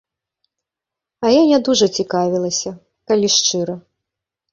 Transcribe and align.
А 1.25 1.33
я 1.39 1.43
не 1.51 1.59
дужа 1.67 1.87
цікавілася, 1.97 2.71
калі 3.13 3.27
шчыра. 3.35 3.75